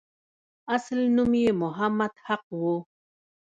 [0.75, 2.75] اصل نوم یې محمد حق وو.